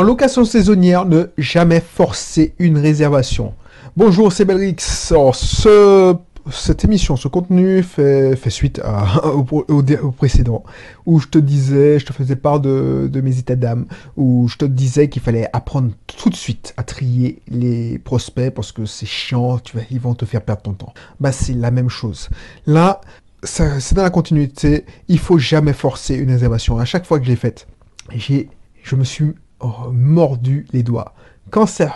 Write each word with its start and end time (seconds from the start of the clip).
En 0.00 0.02
location 0.02 0.46
saisonnière, 0.46 1.04
ne 1.04 1.26
jamais 1.36 1.80
forcer 1.80 2.54
une 2.58 2.78
réservation. 2.78 3.52
Bonjour, 3.98 4.32
c'est 4.32 4.46
Belrix. 4.46 4.76
Ce, 4.78 6.16
cette 6.50 6.86
émission, 6.86 7.16
ce 7.16 7.28
contenu 7.28 7.82
fait, 7.82 8.34
suite 8.48 8.80
au, 9.24 9.44
précédent, 10.12 10.64
où 11.04 11.20
je 11.20 11.26
te 11.26 11.36
disais, 11.36 11.98
je 11.98 12.06
te 12.06 12.14
faisais 12.14 12.36
part 12.36 12.60
de, 12.60 13.10
mes 13.22 13.38
états 13.38 13.56
d'âme, 13.56 13.84
où 14.16 14.48
je 14.48 14.56
te 14.56 14.64
disais 14.64 15.10
qu'il 15.10 15.20
fallait 15.20 15.48
apprendre 15.52 15.90
tout 16.06 16.30
de 16.30 16.34
suite 16.34 16.72
à 16.78 16.82
trier 16.82 17.42
les 17.48 17.98
prospects 17.98 18.54
parce 18.54 18.72
que 18.72 18.86
c'est 18.86 19.04
chiant, 19.04 19.58
tu 19.58 19.76
vas, 19.76 19.82
ils 19.90 20.00
vont 20.00 20.14
te 20.14 20.24
faire 20.24 20.40
perdre 20.40 20.62
ton 20.62 20.72
temps. 20.72 20.94
Bah, 21.20 21.30
c'est 21.30 21.52
la 21.52 21.70
même 21.70 21.90
chose. 21.90 22.30
Là, 22.64 23.02
c'est 23.42 23.92
dans 23.92 24.02
la 24.02 24.08
continuité. 24.08 24.86
Il 25.08 25.18
faut 25.18 25.36
jamais 25.36 25.74
forcer 25.74 26.14
une 26.14 26.30
réservation. 26.30 26.78
À 26.78 26.86
chaque 26.86 27.04
fois 27.04 27.18
que 27.18 27.26
je 27.26 27.30
l'ai 27.30 27.36
faite, 27.36 27.68
j'ai, 28.16 28.48
je 28.82 28.96
me 28.96 29.04
suis 29.04 29.34
mordu 29.92 30.66
les 30.72 30.82
doigts. 30.82 31.14
Ça, 31.66 31.92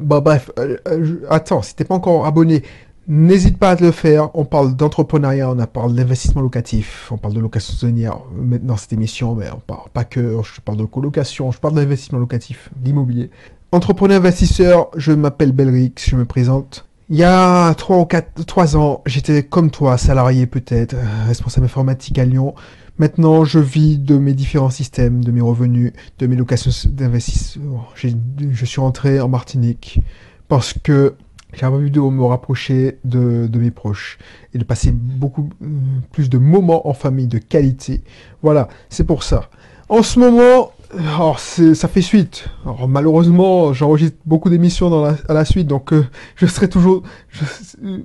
bah 0.00 0.20
bref, 0.20 0.50
euh, 0.58 0.78
euh, 0.88 1.20
attends, 1.28 1.60
si 1.60 1.74
t'es 1.74 1.84
pas 1.84 1.94
encore 1.94 2.24
abonné, 2.24 2.62
n'hésite 3.06 3.58
pas 3.58 3.72
à 3.72 3.74
le 3.76 3.90
faire. 3.90 4.30
On 4.34 4.44
parle 4.44 4.74
d'entrepreneuriat, 4.74 5.50
on 5.50 5.66
parle 5.66 5.94
d'investissement 5.94 6.40
locatif, 6.40 7.08
on 7.12 7.18
parle 7.18 7.34
de 7.34 7.40
location 7.40 7.74
saisonnière 7.74 8.18
maintenant 8.34 8.76
cette 8.76 8.94
émission, 8.94 9.34
mais 9.34 9.50
on 9.54 9.60
parle 9.60 9.90
pas 9.92 10.04
que, 10.04 10.38
je 10.42 10.60
parle 10.62 10.78
de 10.78 10.84
colocation, 10.84 11.50
je 11.50 11.58
parle 11.58 11.74
d'investissement 11.74 12.18
locatif, 12.18 12.70
d'immobilier. 12.76 13.30
Entrepreneur 13.70 14.16
investisseur, 14.18 14.88
je 14.96 15.12
m'appelle 15.12 15.52
Belrix, 15.52 15.92
je 15.98 16.16
me 16.16 16.24
présente. 16.24 16.86
Il 17.08 17.16
y 17.16 17.24
a 17.24 17.72
3 17.74 17.98
ou 17.98 18.04
4, 18.06 18.46
3 18.46 18.76
ans, 18.76 19.02
j'étais 19.06 19.44
comme 19.44 19.70
toi, 19.70 19.98
salarié 19.98 20.46
peut-être, 20.46 20.94
euh, 20.94 21.04
responsable 21.28 21.66
informatique 21.66 22.18
à 22.18 22.24
Lyon. 22.24 22.54
Maintenant, 22.98 23.44
je 23.44 23.58
vis 23.58 23.98
de 23.98 24.16
mes 24.16 24.32
différents 24.32 24.70
systèmes, 24.70 25.22
de 25.22 25.30
mes 25.30 25.40
revenus, 25.42 25.92
de 26.18 26.26
mes 26.26 26.36
locations 26.36 26.70
d'investissement. 26.90 27.84
Je 27.94 28.64
suis 28.64 28.80
rentré 28.80 29.20
en 29.20 29.28
Martinique 29.28 30.00
parce 30.48 30.72
que 30.72 31.14
j'ai 31.52 31.66
envie 31.66 31.90
de 31.90 32.00
me 32.00 32.24
rapprocher 32.24 32.98
de, 33.04 33.48
mes 33.54 33.70
proches 33.70 34.18
et 34.54 34.58
de 34.58 34.64
passer 34.64 34.92
beaucoup 34.92 35.50
euh, 35.62 35.66
plus 36.12 36.28
de 36.28 36.38
moments 36.38 36.88
en 36.88 36.92
famille 36.94 37.26
de 37.28 37.38
qualité. 37.38 38.02
Voilà, 38.42 38.68
c'est 38.88 39.04
pour 39.04 39.22
ça. 39.22 39.48
En 39.88 40.02
ce 40.02 40.18
moment, 40.18 40.72
alors 40.98 41.38
ça 41.38 41.88
fait 41.88 42.02
suite. 42.02 42.48
Alors 42.64 42.88
malheureusement, 42.88 43.72
j'enregistre 43.72 44.16
beaucoup 44.26 44.50
d'émissions 44.50 45.04
à 45.04 45.32
la 45.32 45.44
suite, 45.44 45.66
donc 45.66 45.92
euh, 45.92 46.06
je 46.36 46.46
serai 46.46 46.68
toujours. 46.68 47.02
je- 47.28 47.44
euh, 47.84 47.98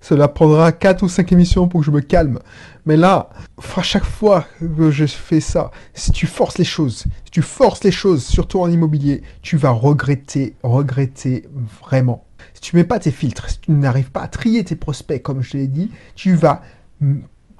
cela 0.00 0.28
prendra 0.28 0.72
4 0.72 1.02
ou 1.02 1.08
5 1.08 1.32
émissions 1.32 1.68
pour 1.68 1.80
que 1.80 1.86
je 1.86 1.90
me 1.90 2.00
calme. 2.00 2.38
Mais 2.86 2.96
là, 2.96 3.30
à 3.76 3.82
chaque 3.82 4.04
fois 4.04 4.46
que 4.60 4.90
je 4.90 5.06
fais 5.06 5.40
ça, 5.40 5.70
si 5.94 6.12
tu 6.12 6.26
forces 6.26 6.58
les 6.58 6.64
choses, 6.64 7.04
si 7.24 7.30
tu 7.30 7.42
forces 7.42 7.84
les 7.84 7.92
choses, 7.92 8.24
surtout 8.24 8.60
en 8.60 8.70
immobilier, 8.70 9.22
tu 9.42 9.56
vas 9.56 9.70
regretter, 9.70 10.56
regretter 10.62 11.48
vraiment. 11.80 12.24
Si 12.54 12.60
tu 12.60 12.76
mets 12.76 12.84
pas 12.84 12.98
tes 12.98 13.10
filtres, 13.10 13.48
si 13.48 13.60
tu 13.60 13.72
n'arrives 13.72 14.10
pas 14.10 14.22
à 14.22 14.28
trier 14.28 14.64
tes 14.64 14.76
prospects, 14.76 15.22
comme 15.22 15.42
je 15.42 15.56
l'ai 15.56 15.68
dit, 15.68 15.90
tu 16.14 16.34
vas 16.34 16.62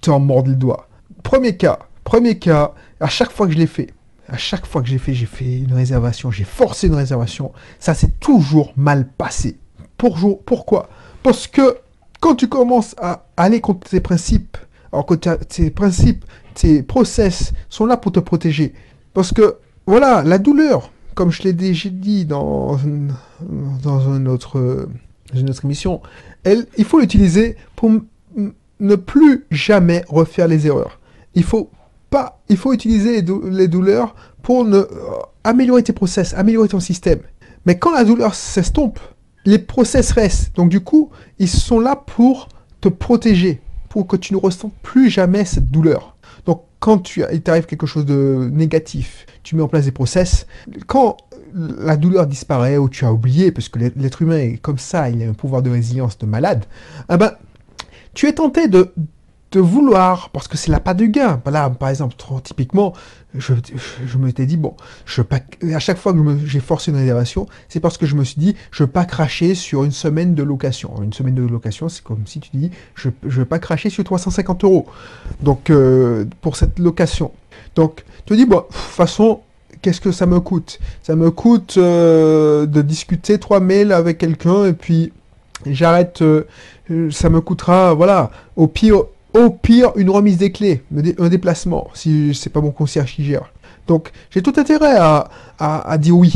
t'en 0.03 0.21
mordre 0.21 0.51
le 0.51 0.57
doigt. 0.57 0.89
Premier 1.23 1.57
cas, 1.57 1.79
premier 2.05 2.39
cas, 2.39 2.75
à 3.01 3.09
chaque 3.09 3.31
fois 3.31 3.47
que 3.47 3.53
je 3.53 3.59
l'ai 3.59 3.67
fait, 3.67 3.95
à 4.29 4.37
chaque 4.37 4.67
fois 4.67 4.83
que 4.83 4.89
j'ai 4.89 4.99
fait, 4.99 5.15
j'ai 5.15 5.27
fait 5.27 5.59
une 5.59 5.73
réservation, 5.73 6.31
j'ai 6.31 6.45
forcé 6.45 6.87
une 6.87 6.95
réservation, 6.95 7.53
ça 7.79 7.95
s'est 7.95 8.13
toujours 8.21 8.73
mal 8.77 9.07
passé. 9.07 9.59
Pour, 9.97 10.43
pourquoi? 10.45 10.89
Parce 11.23 11.47
que 11.47 11.77
quand 12.21 12.35
tu 12.35 12.49
commences 12.49 12.95
à 12.99 13.25
aller 13.37 13.61
contre 13.61 13.89
tes 13.89 14.01
principes, 14.01 14.57
alors 14.93 15.07
que 15.07 15.15
tes 15.15 15.71
principes, 15.71 16.25
tes 16.55 16.83
process 16.83 17.53
sont 17.69 17.87
là 17.87 17.97
pour 17.97 18.13
te 18.13 18.21
protéger. 18.21 18.75
Parce 19.15 19.33
que, 19.33 19.57
voilà, 19.87 20.23
la 20.23 20.39
douleur, 20.39 20.91
comme 21.15 21.31
je 21.31 21.43
l'ai 21.43 21.53
déjà 21.53 21.89
dit 21.89 22.25
dans, 22.25 22.79
dans 23.83 24.15
une, 24.15 24.29
autre, 24.29 24.89
une 25.35 25.51
autre 25.51 25.65
émission, 25.65 26.01
elle, 26.45 26.67
il 26.77 26.85
faut 26.85 27.01
l'utiliser 27.01 27.57
pour 27.77 27.91
ne 28.81 28.97
plus 28.97 29.47
jamais 29.51 30.05
refaire 30.09 30.49
les 30.49 30.67
erreurs. 30.67 30.99
Il 31.35 31.45
faut 31.45 31.71
pas, 32.11 32.41
il 32.49 32.57
faut 32.57 32.73
utiliser 32.73 33.25
les 33.51 33.69
douleurs 33.69 34.15
pour 34.43 34.65
ne, 34.65 34.79
euh, 34.79 34.87
améliorer 35.45 35.83
tes 35.83 35.93
process, 35.93 36.35
améliorer 36.35 36.69
ton 36.69 36.81
système. 36.81 37.21
Mais 37.65 37.79
quand 37.79 37.93
la 37.93 38.05
douleur 38.05 38.35
s'estompe, 38.35 38.99
les 39.45 39.59
process 39.59 40.13
restent. 40.13 40.55
Donc 40.57 40.69
du 40.69 40.81
coup, 40.81 41.11
ils 41.39 41.49
sont 41.49 41.81
là 41.81 41.97
pour 41.97 42.49
te 42.81 42.89
protéger, 42.89 43.61
pour 43.89 44.07
que 44.07 44.17
tu 44.17 44.35
ne 44.35 44.39
ressentes 44.39 44.75
plus 44.83 45.11
jamais 45.11 45.45
cette 45.45 45.71
douleur. 45.71 46.17
Donc 46.47 46.63
quand 46.81 46.99
tu, 46.99 47.23
il 47.33 47.43
t'arrive 47.43 47.67
quelque 47.67 47.87
chose 47.87 48.07
de 48.07 48.51
négatif, 48.53 49.27
tu 49.43 49.57
mets 49.57 49.63
en 49.63 49.69
place 49.69 49.85
des 49.85 49.93
process. 49.93 50.47
Quand 50.87 51.17
la 51.55 51.97
douleur 51.97 52.27
disparaît 52.27 52.79
ou 52.79 52.89
tu 52.89 53.05
as 53.05 53.13
oublié, 53.13 53.53
parce 53.53 53.69
que 53.69 53.79
l'être 53.79 54.23
humain 54.23 54.39
est 54.39 54.57
comme 54.57 54.79
ça, 54.79 55.11
il 55.11 55.23
a 55.23 55.29
un 55.29 55.35
pouvoir 55.35 55.63
de 55.63 55.71
résilience 55.71 56.19
de 56.19 56.27
malade, 56.27 56.65
eh 57.13 57.17
ben, 57.17 57.33
tu 58.15 58.27
es 58.27 58.33
tenté 58.33 58.69
de, 58.69 58.93
de 59.53 59.61
vouloir, 59.61 60.31
parce 60.31 60.49
que 60.49 60.57
c'est 60.57 60.71
la 60.71 60.81
pas 60.81 60.95
de 60.95 61.05
gain. 61.05 61.41
Là, 61.51 61.71
par 61.71 61.91
exemple, 61.91 62.15
trop 62.17 62.41
typiquement, 62.41 62.95
je, 63.37 63.53
je 64.07 64.19
m'étais 64.19 64.47
dit, 64.47 64.57
bon, 64.57 64.75
je 65.05 65.23
pas, 65.23 65.41
à 65.75 65.79
chaque 65.79 65.99
fois 65.99 66.13
que 66.13 66.19
j'ai 66.47 66.61
forcé 66.61 66.91
une 66.91 66.97
réservation, 66.97 67.47
c'est 67.69 67.81
parce 67.81 67.99
que 67.99 68.07
je 68.07 68.17
me 68.17 68.25
suis 68.25 68.41
dit, 68.41 68.57
je 68.71 68.85
veux 68.85 68.91
pas 68.91 69.05
cracher 69.05 69.55
sur 69.55 69.85
une 69.85 69.93
semaine 69.93 70.35
de 70.35 70.43
location. 70.43 70.95
Une 71.03 71.13
semaine 71.13 71.35
de 71.35 71.43
location, 71.43 71.89
c'est 71.89 72.03
comme 72.03 72.27
si 72.27 72.41
tu 72.41 72.51
dis, 72.55 72.71
je, 72.95 73.11
je 73.23 73.41
veux 73.41 73.45
pas 73.45 73.59
cracher 73.59 73.91
sur 73.91 74.03
350 74.05 74.65
euros. 74.65 74.87
Donc, 75.43 75.69
euh, 75.71 76.25
pour 76.41 76.57
cette 76.57 76.79
location. 76.79 77.31
Donc, 77.75 78.05
tu 78.25 78.33
te 78.33 78.35
dis, 78.35 78.47
bon, 78.47 78.57
de 78.57 78.63
toute 78.63 78.75
façon, 78.75 79.41
qu'est-ce 79.83 80.01
que 80.01 80.13
ça 80.13 80.25
me 80.27 80.41
coûte? 80.41 80.79
Ça 81.03 81.15
me 81.15 81.31
coûte 81.31 81.75
euh, 81.77 82.65
de 82.65 82.81
discuter 82.81 83.39
trois 83.39 83.61
mails 83.61 83.93
avec 83.93 84.19
quelqu'un 84.19 84.65
et 84.65 84.73
puis 84.73 85.13
j'arrête. 85.67 86.23
Euh, 86.23 86.47
ça 87.11 87.31
me 87.31 87.41
coûtera, 87.41 87.95
voilà, 87.95 88.31
au 88.57 88.67
pire, 88.67 89.05
au 89.35 89.51
pire, 89.51 89.93
une 89.97 90.11
remise 90.11 90.39
des 90.39 90.53
clés, 90.53 90.83
un 91.19 91.29
déplacement, 91.29 91.89
si 91.95 92.35
c'est 92.35 92.51
pas 92.51 92.61
mon 92.61 92.71
concierge 92.71 93.15
qui 93.15 93.25
gère. 93.25 93.53
Donc, 93.87 94.11
j'ai 94.31 94.43
tout 94.43 94.53
intérêt 94.57 94.97
à, 94.97 95.29
à, 95.59 95.99
dire 95.99 96.17
oui. 96.17 96.33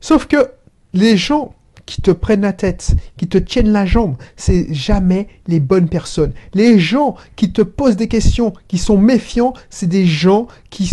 Sauf 0.00 0.26
que 0.26 0.50
les 0.92 1.16
gens 1.16 1.54
qui 1.86 2.00
te 2.00 2.10
prennent 2.10 2.40
la 2.40 2.54
tête, 2.54 2.94
qui 3.16 3.28
te 3.28 3.36
tiennent 3.36 3.70
la 3.70 3.84
jambe, 3.84 4.16
c'est 4.36 4.72
jamais 4.72 5.28
les 5.46 5.60
bonnes 5.60 5.88
personnes. 5.88 6.32
Les 6.54 6.78
gens 6.78 7.14
qui 7.36 7.52
te 7.52 7.62
posent 7.62 7.96
des 7.96 8.08
questions, 8.08 8.54
qui 8.68 8.78
sont 8.78 8.96
méfiants, 8.96 9.52
c'est 9.68 9.86
des 9.86 10.06
gens 10.06 10.48
qui, 10.70 10.90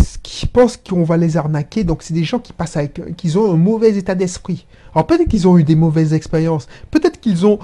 pensent 0.52 0.76
qu'on 0.76 1.04
va 1.04 1.16
les 1.16 1.36
arnaquer. 1.36 1.84
Donc, 1.84 2.02
c'est 2.02 2.14
des 2.14 2.24
gens 2.24 2.38
qui 2.38 2.52
passent 2.52 2.76
avec, 2.76 3.16
qui 3.16 3.36
ont 3.36 3.52
un 3.52 3.56
mauvais 3.56 3.96
état 3.96 4.14
d'esprit. 4.14 4.66
Alors, 4.94 5.06
peut-être 5.06 5.28
qu'ils 5.28 5.48
ont 5.48 5.56
eu 5.56 5.64
des 5.64 5.76
mauvaises 5.76 6.12
expériences. 6.12 6.66
Peut-être 6.90 7.20
qu'ils 7.20 7.46
ont 7.46 7.58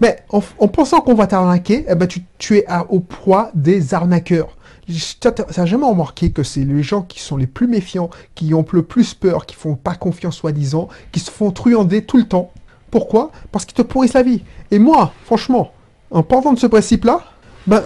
Mais 0.00 0.18
en, 0.30 0.42
en 0.58 0.68
pensant 0.68 1.00
qu'on 1.00 1.14
va 1.14 1.26
t'arnaquer, 1.26 1.84
eh 1.88 1.94
ben 1.94 2.06
tu, 2.38 2.56
es 2.56 2.66
à, 2.66 2.90
au 2.90 3.00
poids 3.00 3.50
des 3.54 3.94
arnaqueurs. 3.94 4.56
Ça 5.20 5.32
n'a 5.56 5.66
jamais 5.66 5.86
remarqué 5.86 6.30
que 6.30 6.42
c'est 6.42 6.64
les 6.64 6.82
gens 6.82 7.02
qui 7.02 7.20
sont 7.20 7.36
les 7.36 7.48
plus 7.48 7.66
méfiants, 7.66 8.10
qui 8.34 8.54
ont 8.54 8.64
le 8.70 8.82
plus 8.82 9.14
peur, 9.14 9.46
qui 9.46 9.56
font 9.56 9.74
pas 9.74 9.94
confiance 9.94 10.36
soi-disant, 10.36 10.88
qui 11.10 11.20
se 11.20 11.30
font 11.30 11.50
truander 11.50 12.04
tout 12.04 12.18
le 12.18 12.24
temps. 12.24 12.52
Pourquoi? 12.90 13.32
Parce 13.50 13.64
qu'ils 13.64 13.76
te 13.76 13.82
pourrissent 13.82 14.14
la 14.14 14.22
vie. 14.22 14.44
Et 14.70 14.78
moi, 14.78 15.12
franchement, 15.24 15.72
en 16.10 16.22
partant 16.22 16.52
de 16.52 16.58
ce 16.58 16.68
principe-là, 16.68 17.24
ben, 17.66 17.82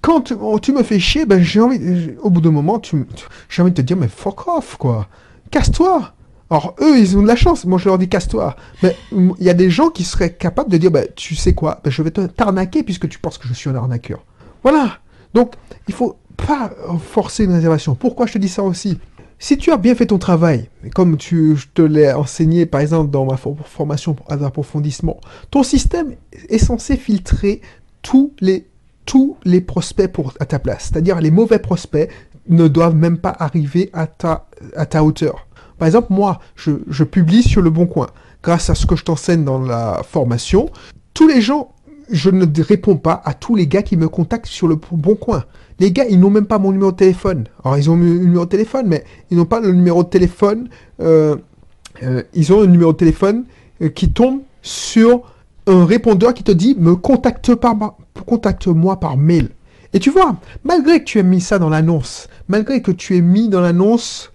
quand 0.00 0.20
tu, 0.60 0.72
me 0.72 0.82
fais 0.82 1.00
chier, 1.00 1.26
ben, 1.26 1.42
j'ai 1.42 1.60
envie, 1.60 2.14
au 2.22 2.30
bout 2.30 2.40
d'un 2.40 2.50
moment, 2.50 2.78
tu, 2.78 3.04
j'ai 3.48 3.62
envie 3.62 3.72
de 3.72 3.76
te 3.76 3.82
dire, 3.82 3.96
mais 3.96 4.08
fuck 4.08 4.46
off, 4.46 4.76
quoi. 4.76 5.08
Casse-toi. 5.50 6.12
Alors, 6.50 6.74
eux, 6.80 6.98
ils 6.98 7.16
ont 7.16 7.22
de 7.22 7.26
la 7.26 7.36
chance. 7.36 7.64
Moi, 7.64 7.78
je 7.78 7.88
leur 7.88 7.98
dis 7.98 8.08
casse-toi. 8.08 8.56
Mais 8.82 8.96
il 9.12 9.44
y 9.44 9.50
a 9.50 9.54
des 9.54 9.70
gens 9.70 9.90
qui 9.90 10.04
seraient 10.04 10.32
capables 10.32 10.70
de 10.70 10.76
dire 10.76 10.90
bah, 10.90 11.06
tu 11.16 11.34
sais 11.34 11.54
quoi? 11.54 11.80
Bah, 11.82 11.90
Je 11.90 12.02
vais 12.02 12.10
t'arnaquer 12.10 12.82
puisque 12.82 13.08
tu 13.08 13.18
penses 13.18 13.38
que 13.38 13.48
je 13.48 13.54
suis 13.54 13.70
un 13.70 13.74
arnaqueur. 13.74 14.22
Voilà. 14.62 14.98
Donc, 15.32 15.54
il 15.88 15.94
faut 15.94 16.16
pas 16.36 16.70
forcer 17.10 17.44
une 17.44 17.52
réservation. 17.52 17.94
Pourquoi 17.94 18.26
je 18.26 18.34
te 18.34 18.38
dis 18.38 18.48
ça 18.48 18.62
aussi? 18.62 18.98
Si 19.38 19.58
tu 19.58 19.72
as 19.72 19.76
bien 19.76 19.94
fait 19.94 20.06
ton 20.06 20.18
travail, 20.18 20.68
comme 20.94 21.16
tu, 21.16 21.56
je 21.56 21.66
te 21.74 21.82
l'ai 21.82 22.12
enseigné 22.12 22.66
par 22.66 22.80
exemple 22.80 23.10
dans 23.10 23.26
ma 23.26 23.36
formation 23.36 24.16
d'approfondissement, 24.30 25.20
ton 25.50 25.62
système 25.62 26.14
est 26.48 26.58
censé 26.58 26.96
filtrer 26.96 27.60
tous 28.00 28.32
les, 28.40 28.66
tous 29.06 29.36
les 29.44 29.60
prospects 29.60 30.10
pour, 30.10 30.32
à 30.40 30.46
ta 30.46 30.58
place. 30.58 30.90
C'est-à-dire 30.90 31.20
les 31.20 31.30
mauvais 31.30 31.58
prospects 31.58 32.10
ne 32.48 32.68
doivent 32.68 32.94
même 32.94 33.18
pas 33.18 33.34
arriver 33.38 33.90
à 33.92 34.06
ta, 34.06 34.46
à 34.76 34.86
ta 34.86 35.02
hauteur. 35.02 35.46
Par 35.78 35.86
exemple, 35.86 36.08
moi, 36.10 36.40
je, 36.56 37.04
publie 37.04 37.42
sur 37.42 37.62
Le 37.62 37.70
Bon 37.70 37.86
Coin. 37.86 38.06
Grâce 38.42 38.70
à 38.70 38.74
ce 38.74 38.86
que 38.86 38.96
je 38.96 39.04
t'enseigne 39.04 39.44
dans 39.44 39.58
la 39.58 40.02
formation, 40.08 40.68
tous 41.14 41.26
les 41.26 41.40
gens, 41.40 41.72
je 42.10 42.30
ne 42.30 42.46
réponds 42.62 42.96
pas 42.96 43.22
à 43.24 43.34
tous 43.34 43.54
les 43.54 43.66
gars 43.66 43.82
qui 43.82 43.96
me 43.96 44.08
contactent 44.08 44.46
sur 44.46 44.68
Le 44.68 44.76
Bon 44.92 45.14
Coin. 45.14 45.44
Les 45.80 45.90
gars, 45.90 46.04
ils 46.08 46.20
n'ont 46.20 46.30
même 46.30 46.46
pas 46.46 46.58
mon 46.58 46.72
numéro 46.72 46.92
de 46.92 46.96
téléphone. 46.96 47.44
Alors, 47.64 47.76
ils 47.76 47.90
ont 47.90 47.96
le 47.96 48.04
numéro 48.04 48.44
de 48.44 48.50
téléphone, 48.50 48.86
mais 48.86 49.04
ils 49.30 49.36
n'ont 49.36 49.44
pas 49.44 49.60
le 49.60 49.72
numéro 49.72 50.04
de 50.04 50.08
téléphone. 50.08 50.68
Euh, 51.00 51.36
euh, 52.02 52.22
ils 52.34 52.52
ont 52.52 52.62
un 52.62 52.66
numéro 52.66 52.92
de 52.92 52.98
téléphone 52.98 53.44
euh, 53.82 53.88
qui 53.88 54.10
tombe 54.10 54.40
sur 54.62 55.22
un 55.66 55.84
répondeur 55.84 56.34
qui 56.34 56.42
te 56.42 56.52
dit 56.52 56.76
me 56.78 56.94
contacte 56.94 57.54
par 57.54 57.76
contacte-moi 58.26 59.00
par 59.00 59.16
mail. 59.16 59.48
Et 59.92 59.98
tu 59.98 60.10
vois, 60.10 60.36
malgré 60.64 61.00
que 61.00 61.04
tu 61.04 61.18
aies 61.18 61.24
mis 61.24 61.40
ça 61.40 61.58
dans 61.58 61.70
l'annonce, 61.70 62.28
malgré 62.48 62.82
que 62.82 62.90
tu 62.90 63.16
aies 63.16 63.20
mis 63.20 63.48
dans 63.48 63.60
l'annonce 63.60 64.32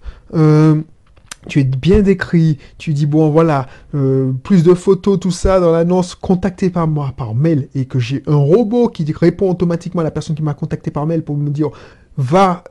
tu 1.48 1.60
es 1.60 1.64
bien 1.64 2.00
décrit, 2.00 2.58
tu 2.78 2.92
dis 2.92 3.06
bon 3.06 3.30
voilà, 3.30 3.66
euh, 3.94 4.32
plus 4.42 4.62
de 4.62 4.74
photos, 4.74 5.18
tout 5.18 5.30
ça 5.30 5.60
dans 5.60 5.72
l'annonce, 5.72 6.14
contacté 6.14 6.70
par 6.70 6.86
moi 6.86 7.12
par 7.16 7.34
mail 7.34 7.68
et 7.74 7.86
que 7.86 7.98
j'ai 7.98 8.22
un 8.26 8.36
robot 8.36 8.88
qui 8.88 9.10
répond 9.12 9.50
automatiquement 9.50 10.00
à 10.00 10.04
la 10.04 10.10
personne 10.10 10.36
qui 10.36 10.42
m'a 10.42 10.54
contacté 10.54 10.90
par 10.90 11.06
mail 11.06 11.22
pour 11.22 11.36
me 11.36 11.50
dire 11.50 11.70
va 12.16 12.64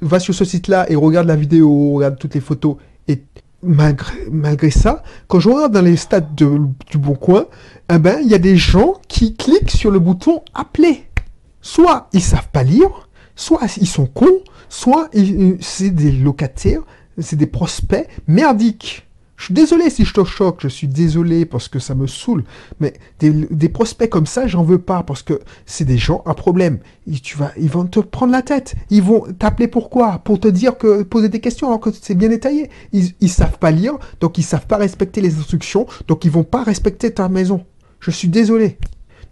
va 0.00 0.18
sur 0.18 0.34
ce 0.34 0.44
site-là 0.44 0.90
et 0.90 0.96
regarde 0.96 1.28
la 1.28 1.36
vidéo, 1.36 1.94
regarde 1.94 2.18
toutes 2.18 2.34
les 2.34 2.40
photos 2.40 2.76
et 3.08 3.22
malgré, 3.62 4.70
ça, 4.70 5.02
quand 5.28 5.40
je 5.40 5.48
regarde 5.48 5.72
dans 5.72 5.82
les 5.82 5.96
stats 5.96 6.20
du 6.20 6.98
Bon 6.98 7.14
Coin, 7.14 7.46
eh 7.92 7.98
ben 7.98 8.18
il 8.22 8.28
y 8.28 8.34
a 8.34 8.38
des 8.38 8.56
gens 8.56 8.94
qui 9.08 9.34
cliquent 9.34 9.70
sur 9.70 9.90
le 9.90 9.98
bouton 9.98 10.42
appeler. 10.54 11.04
Soit 11.60 12.08
ils 12.12 12.22
savent 12.22 12.48
pas 12.52 12.64
lire, 12.64 13.08
soit 13.36 13.60
ils 13.76 13.86
sont 13.86 14.06
cons, 14.06 14.40
soit 14.68 15.08
c'est 15.60 15.90
des 15.90 16.10
locataires 16.10 16.82
c'est 17.18 17.36
des 17.36 17.46
prospects 17.46 18.08
merdiques. 18.26 19.06
Je 19.42 19.46
suis 19.46 19.54
désolé 19.54 19.90
si 19.90 20.04
je 20.04 20.14
te 20.14 20.22
choque, 20.22 20.60
je 20.60 20.68
suis 20.68 20.86
désolé 20.86 21.46
parce 21.46 21.66
que 21.66 21.80
ça 21.80 21.96
me 21.96 22.06
saoule, 22.06 22.44
mais 22.78 22.94
des, 23.18 23.68
prospects 23.68 24.08
comme 24.08 24.26
ça, 24.26 24.46
j'en 24.46 24.62
veux 24.62 24.78
pas 24.78 25.02
parce 25.02 25.24
que 25.24 25.40
c'est 25.66 25.84
des 25.84 25.98
gens 25.98 26.22
à 26.26 26.34
problème. 26.34 26.78
tu 27.24 27.36
vas, 27.36 27.50
ils 27.58 27.68
vont 27.68 27.84
te 27.86 27.98
prendre 27.98 28.30
la 28.30 28.42
tête. 28.42 28.76
Ils 28.90 29.02
vont 29.02 29.24
t'appeler 29.36 29.66
pourquoi? 29.66 30.18
Pour 30.18 30.38
te 30.38 30.46
dire 30.46 30.78
que 30.78 31.02
poser 31.02 31.28
des 31.28 31.40
questions 31.40 31.66
alors 31.66 31.80
que 31.80 31.90
c'est 31.90 32.14
bien 32.14 32.28
détaillé. 32.28 32.70
Ils, 32.92 33.14
ils 33.20 33.30
savent 33.30 33.58
pas 33.58 33.72
lire, 33.72 33.98
donc 34.20 34.38
ils 34.38 34.44
savent 34.44 34.68
pas 34.68 34.76
respecter 34.76 35.20
les 35.20 35.36
instructions, 35.36 35.88
donc 36.06 36.24
ils 36.24 36.30
vont 36.30 36.44
pas 36.44 36.62
respecter 36.62 37.12
ta 37.12 37.28
maison. 37.28 37.64
Je 37.98 38.12
suis 38.12 38.28
désolé. 38.28 38.78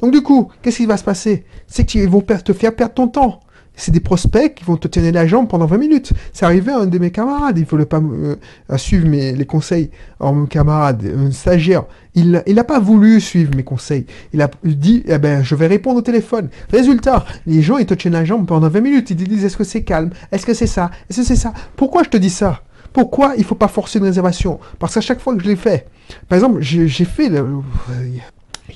Donc 0.01 0.11
du 0.11 0.23
coup, 0.23 0.51
qu'est-ce 0.61 0.79
qui 0.79 0.87
va 0.87 0.97
se 0.97 1.05
passer? 1.05 1.45
C'est 1.69 1.85
qu'ils 1.85 2.09
vont 2.09 2.23
te 2.23 2.53
faire 2.53 2.75
perdre 2.75 2.95
ton 2.95 3.07
temps 3.07 3.41
c'est 3.81 3.93
des 3.93 4.01
prospects 4.01 4.55
qui 4.55 4.65
vont 4.65 4.77
te 4.77 4.89
tenir 4.89 5.13
la 5.13 5.27
jambe 5.27 5.49
pendant 5.49 5.67
20 5.67 5.79
minutes. 5.79 6.13
C'est 6.33 6.45
arrivé 6.45 6.73
à 6.73 6.81
un 6.81 6.87
de 6.87 6.99
mes 6.99 7.11
camarades, 7.11 7.59
il 7.59 7.63
ne 7.63 7.67
voulait 7.67 7.87
pas 7.87 8.01
euh, 8.01 8.37
suivre 8.77 9.09
mes, 9.09 9.45
conseils. 9.47 9.91
Alors 10.21 10.35
mon 10.35 10.47
camarade, 10.47 11.05
un 11.05 11.31
stagiaire, 11.31 11.85
il 12.15 12.43
n'a 12.47 12.65
pas 12.65 12.79
voulu 12.79 13.21
suivre 13.21 13.55
mes 13.57 13.63
conseils. 13.63 14.07
Il 14.33 14.43
a 14.43 14.51
dit, 14.65 15.03
eh 15.07 15.19
ben, 15.19 15.43
je 15.43 15.55
vais 15.55 15.67
répondre 15.67 15.99
au 15.99 16.03
téléphone. 16.03 16.49
Résultat, 16.71 17.25
les 17.47 17.63
gens, 17.63 17.79
ils 17.79 17.87
te 17.87 17.95
tiennent 17.95 18.13
la 18.13 18.25
jambe 18.25 18.47
pendant 18.47 18.69
20 18.69 18.81
minutes. 18.81 19.11
Ils 19.11 19.17
te 19.17 19.25
disent, 19.25 19.45
est-ce 19.45 19.57
que 19.57 19.65
c'est 19.65 19.83
calme? 19.83 20.11
Est-ce 20.31 20.45
que 20.45 20.55
c'est 20.55 20.67
ça? 20.67 20.91
Est-ce 21.09 21.21
que 21.21 21.27
c'est 21.27 21.37
ça? 21.37 21.53
Pourquoi 21.77 22.03
je 22.03 22.11
te 22.11 22.17
dis 22.17 22.31
ça? 22.31 22.63
Pourquoi 22.93 23.35
il 23.37 23.41
ne 23.41 23.45
faut 23.45 23.55
pas 23.55 23.69
forcer 23.69 23.99
une 23.99 24.05
réservation? 24.05 24.59
Parce 24.79 24.95
qu'à 24.95 25.01
chaque 25.01 25.21
fois 25.21 25.35
que 25.35 25.43
je 25.43 25.49
l'ai 25.49 25.57
fait, 25.57 25.87
par 26.29 26.37
exemple, 26.37 26.61
j'ai 26.61 26.89
fait... 27.05 27.29
Le, 27.29 27.47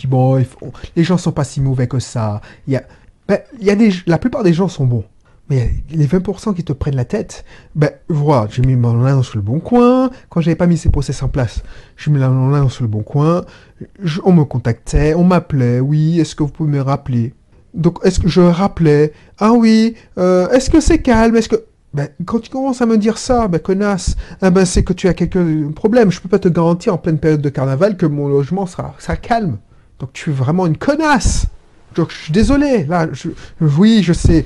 bon, 0.06 0.42
les 0.96 1.04
gens 1.04 1.18
sont 1.18 1.32
pas 1.32 1.44
si 1.44 1.60
mauvais 1.60 1.88
que 1.88 1.98
ça. 1.98 2.40
Ben, 3.28 3.38
y 3.60 3.70
a 3.70 3.76
des, 3.76 3.92
la 4.06 4.18
plupart 4.18 4.42
des 4.42 4.52
gens 4.52 4.68
sont 4.68 4.86
bons. 4.86 5.04
Mais 5.50 5.74
les 5.90 6.06
20% 6.06 6.54
qui 6.54 6.64
te 6.64 6.72
prennent 6.72 6.96
la 6.96 7.04
tête, 7.04 7.44
ben 7.74 7.90
voilà, 8.08 8.48
j'ai 8.50 8.62
mis 8.62 8.76
mon 8.76 9.04
annonce 9.04 9.26
sur 9.26 9.36
le 9.36 9.42
bon 9.42 9.60
coin. 9.60 10.10
Quand 10.30 10.40
j'avais 10.40 10.56
pas 10.56 10.66
mis 10.66 10.78
ces 10.78 10.88
process 10.88 11.22
en 11.22 11.28
place, 11.28 11.62
j'ai 11.98 12.10
mis 12.10 12.18
mon 12.18 12.54
annonce 12.54 12.74
sur 12.74 12.84
le 12.84 12.88
bon 12.88 13.02
coin. 13.02 13.44
on 14.24 14.32
me 14.32 14.44
contactait, 14.44 15.12
on 15.14 15.24
m'appelait. 15.24 15.80
Oui, 15.80 16.18
est-ce 16.18 16.34
que 16.34 16.42
vous 16.42 16.48
pouvez 16.48 16.70
me 16.70 16.80
rappeler? 16.80 17.34
Donc, 17.74 17.98
est-ce 18.04 18.20
que 18.20 18.28
je 18.28 18.40
rappelais? 18.40 19.12
Ah 19.38 19.52
oui, 19.52 19.96
euh, 20.16 20.48
est-ce 20.50 20.70
que 20.70 20.80
c'est 20.80 20.98
calme? 20.98 21.36
Est-ce 21.36 21.50
que 21.50 21.64
ben, 21.92 22.08
quand 22.24 22.40
tu 22.40 22.50
commences 22.50 22.80
à 22.80 22.86
me 22.86 22.96
dire 22.96 23.18
ça, 23.18 23.46
ben, 23.46 23.58
connasse, 23.58 24.16
eh 24.42 24.50
ben, 24.50 24.64
c'est 24.64 24.82
que 24.82 24.94
tu 24.94 25.08
as 25.08 25.14
quelques 25.14 25.74
problèmes. 25.74 26.10
Je 26.10 26.20
peux 26.20 26.28
pas 26.28 26.38
te 26.38 26.48
garantir 26.48 26.94
en 26.94 26.98
pleine 26.98 27.18
période 27.18 27.42
de 27.42 27.50
carnaval 27.50 27.96
que 27.98 28.06
mon 28.06 28.28
logement 28.28 28.66
sera 28.66 28.94
calme. 29.20 29.58
Donc 29.98 30.12
tu 30.12 30.30
es 30.30 30.32
vraiment 30.32 30.66
une 30.66 30.76
connasse. 30.76 31.46
Je 31.96 32.14
suis 32.14 32.32
désolé, 32.32 32.84
là, 32.84 33.06
oui, 33.60 34.02
je 34.02 34.12
sais, 34.12 34.44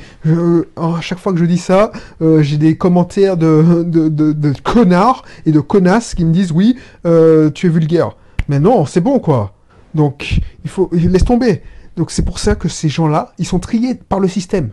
à 0.77 1.00
chaque 1.00 1.19
fois 1.19 1.33
que 1.33 1.39
je 1.39 1.45
dis 1.45 1.59
ça, 1.59 1.93
euh, 2.21 2.43
j'ai 2.43 2.56
des 2.56 2.77
commentaires 2.77 3.37
de, 3.37 3.83
de, 3.85 4.53
connards 4.62 5.25
et 5.47 5.53
de 5.53 5.61
connasses 5.61 6.15
qui 6.15 6.25
me 6.25 6.33
disent 6.33 6.53
oui, 6.53 6.77
euh, 7.06 7.50
tu 7.50 7.67
es 7.67 7.71
vulgaire. 7.71 8.17
Mais 8.49 8.61
non, 8.61 8.87
c'est 8.87 9.00
bon 9.00 9.19
quoi. 9.19 9.55
Donc 9.95 10.41
il 10.65 10.71
faut 10.71 10.91
laisse 10.93 11.25
tomber. 11.25 11.62
Donc 11.97 12.11
c'est 12.11 12.25
pour 12.25 12.39
ça 12.39 12.55
que 12.55 12.69
ces 12.69 12.89
gens-là, 12.89 13.33
ils 13.39 13.47
sont 13.47 13.59
triés 13.59 13.94
par 13.94 14.21
le 14.21 14.29
système. 14.29 14.71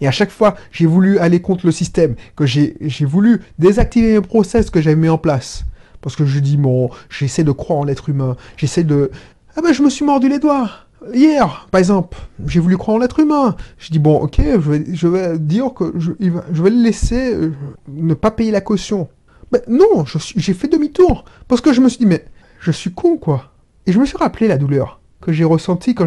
Et 0.00 0.08
à 0.08 0.10
chaque 0.10 0.30
fois, 0.30 0.54
j'ai 0.72 0.86
voulu 0.86 1.18
aller 1.18 1.40
contre 1.40 1.66
le 1.66 1.72
système, 1.72 2.14
que 2.34 2.46
j'ai 2.46 3.04
voulu 3.04 3.42
désactiver 3.58 4.12
mes 4.14 4.20
process 4.20 4.70
que 4.70 4.80
j'avais 4.80 4.96
mis 4.96 5.08
en 5.08 5.18
place. 5.18 5.64
Parce 6.00 6.16
que 6.16 6.24
je 6.24 6.38
dis, 6.38 6.56
bon, 6.56 6.88
j'essaie 7.10 7.44
de 7.44 7.52
croire 7.52 7.80
en 7.80 7.84
l'être 7.84 8.08
humain, 8.08 8.36
j'essaie 8.56 8.84
de... 8.84 9.10
Ah 9.56 9.60
ben 9.62 9.74
je 9.74 9.82
me 9.82 9.90
suis 9.90 10.04
mordu 10.04 10.28
les 10.28 10.38
doigts 10.38 10.70
Hier, 11.12 11.66
par 11.70 11.78
exemple, 11.78 12.18
j'ai 12.46 12.60
voulu 12.60 12.76
croire 12.76 12.96
en 12.96 13.00
l'être 13.00 13.20
humain. 13.20 13.56
Je 13.78 13.90
dis, 13.90 13.98
bon, 13.98 14.20
ok, 14.20 14.40
je 14.40 15.08
vais, 15.08 15.38
dire 15.38 15.72
que 15.74 15.92
je, 15.96 16.12
vais 16.20 16.70
le 16.70 16.82
laisser 16.82 17.34
euh, 17.34 17.52
ne 17.88 18.14
pas 18.14 18.30
payer 18.30 18.50
la 18.50 18.60
caution. 18.60 19.08
Mais 19.52 19.62
non, 19.66 20.04
j'ai 20.36 20.54
fait 20.54 20.68
demi-tour. 20.68 21.24
Parce 21.48 21.60
que 21.60 21.72
je 21.72 21.80
me 21.80 21.88
suis 21.88 21.98
dit, 21.98 22.06
mais 22.06 22.24
je 22.60 22.70
suis 22.70 22.92
con, 22.92 23.16
quoi. 23.16 23.52
Et 23.86 23.92
je 23.92 23.98
me 23.98 24.04
suis 24.04 24.18
rappelé 24.18 24.46
la 24.46 24.58
douleur 24.58 25.00
que 25.20 25.32
j'ai 25.32 25.44
ressentie 25.44 25.94
quand 25.94 26.06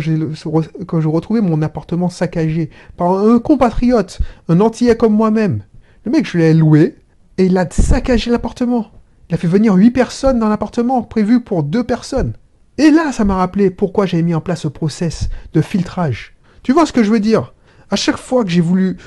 quand 0.88 1.02
je 1.02 1.08
retrouvais 1.08 1.42
mon 1.42 1.62
appartement 1.62 2.10
saccagé 2.10 2.70
par 2.98 3.12
un 3.12 3.40
compatriote, 3.40 4.20
un 4.50 4.60
antillais 4.60 4.98
comme 4.98 5.14
moi-même. 5.14 5.64
Le 6.06 6.12
mec, 6.12 6.28
je 6.28 6.38
l'ai 6.38 6.54
loué 6.54 6.96
et 7.38 7.46
il 7.46 7.58
a 7.58 7.70
saccagé 7.70 8.32
l'appartement. 8.32 8.88
Il 9.30 9.36
a 9.36 9.38
fait 9.38 9.48
venir 9.48 9.74
huit 9.76 9.92
personnes 9.92 10.40
dans 10.40 10.50
l'appartement 10.50 11.02
prévu 11.02 11.42
pour 11.42 11.64
deux 11.64 11.84
personnes. 11.84 12.34
Et 12.78 12.90
là, 12.90 13.12
ça 13.12 13.24
m'a 13.24 13.36
rappelé 13.36 13.70
pourquoi 13.70 14.06
j'avais 14.06 14.24
mis 14.24 14.34
en 14.34 14.42
place 14.42 14.62
ce 14.62 14.68
process 14.68 15.30
de 15.54 15.62
filtrage. 15.62 16.36
Tu 16.64 16.74
vois 16.74 16.86
ce 16.86 16.94
que 16.94 17.04
je 17.04 17.12
veux 17.12 17.20
dire? 17.20 17.54
À 17.92 17.96
chaque 17.96 18.18
fois 18.18 18.44
que 18.44 18.50
j'ai 18.50 18.62
voulu 18.62 18.98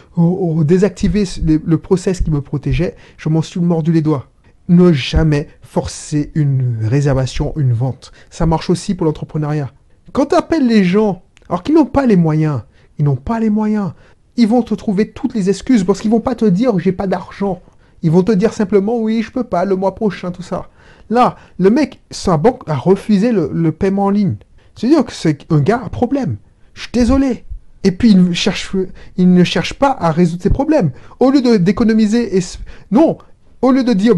désactiver 0.64 1.24
le 1.42 1.78
process 1.78 2.20
qui 2.20 2.30
me 2.30 2.40
protégeait, 2.40 2.94
je 3.16 3.28
m'en 3.28 3.42
suis 3.42 3.58
mordu 3.58 3.90
les 3.90 4.02
doigts. 4.02 4.28
Ne 4.68 4.92
jamais 4.92 5.48
forcer 5.62 6.30
une 6.34 6.78
réservation, 6.82 7.52
une 7.56 7.72
vente. 7.72 8.12
Ça 8.30 8.46
marche 8.46 8.70
aussi 8.70 8.94
pour 8.94 9.06
l'entrepreneuriat. 9.06 9.72
Quand 10.12 10.26
tu 10.26 10.64
les 10.64 10.84
gens, 10.84 11.24
alors 11.48 11.64
qu'ils 11.64 11.74
n'ont 11.74 11.86
pas 11.86 12.06
les 12.06 12.16
moyens, 12.16 12.62
ils 12.98 13.04
n'ont 13.04 13.16
pas 13.16 13.40
les 13.40 13.50
moyens, 13.50 13.92
ils 14.36 14.46
vont 14.46 14.62
te 14.62 14.74
trouver 14.74 15.10
toutes 15.10 15.34
les 15.34 15.50
excuses 15.50 15.82
parce 15.82 16.00
qu'ils 16.00 16.10
vont 16.10 16.20
pas 16.20 16.34
te 16.34 16.44
dire 16.44 16.78
j'ai 16.78 16.92
pas 16.92 17.06
d'argent. 17.08 17.60
Ils 18.02 18.10
vont 18.10 18.22
te 18.22 18.32
dire 18.32 18.52
simplement 18.52 18.98
oui, 18.98 19.22
je 19.22 19.31
peux 19.31 19.44
pas, 19.44 19.64
le 19.64 19.76
mois 19.76 19.94
prochain, 19.94 20.31
tout 20.31 20.43
ça. 20.43 20.69
Là, 21.10 21.37
le 21.58 21.70
mec, 21.70 22.00
sa 22.10 22.37
banque 22.37 22.62
a 22.69 22.75
refusé 22.75 23.32
le, 23.32 23.72
paiement 23.72 24.06
en 24.06 24.10
ligne. 24.10 24.37
C'est-à-dire 24.75 25.04
que 25.04 25.12
c'est 25.12 25.50
un 25.50 25.60
gars 25.60 25.82
à 25.84 25.88
problème. 25.88 26.37
Je 26.75 26.82
suis 26.82 26.93
désolé. 26.93 27.44
Et 27.84 27.93
puis, 27.93 28.10
il, 28.10 28.34
cherche, 28.34 28.75
il 29.16 29.32
ne 29.32 29.44
cherche 29.44 29.75
pas 29.75 29.96
à 29.98 30.10
résoudre 30.10 30.43
ses 30.43 30.50
problèmes. 30.50 30.90
Au 31.20 31.31
lieu 31.31 31.58
d'économiser, 31.58 32.37
et... 32.37 32.40
non, 32.90 33.19
au 33.62 33.70
lieu 33.70 33.84
de 33.84 33.93
dire, 33.93 34.14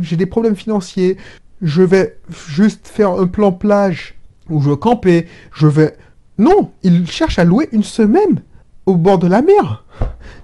j'ai 0.00 0.16
des 0.16 0.26
problèmes 0.26 0.56
financiers, 0.56 1.18
je 1.62 1.82
vais 1.82 2.18
juste 2.48 2.88
faire 2.88 3.10
un 3.10 3.26
plan 3.26 3.52
plage 3.52 4.14
où 4.48 4.60
je 4.60 4.70
vais 4.70 4.76
camper, 4.76 5.26
je 5.52 5.66
vais... 5.66 5.96
Non, 6.38 6.72
il 6.82 7.06
cherche 7.08 7.38
à 7.38 7.44
louer 7.44 7.68
une 7.72 7.84
semaine 7.84 8.42
au 8.86 8.96
bord 8.96 9.18
de 9.18 9.28
la 9.28 9.42
mer. 9.42 9.84